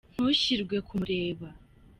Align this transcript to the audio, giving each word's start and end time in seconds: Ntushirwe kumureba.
Ntushirwe 0.15 0.77
kumureba. 0.87 1.47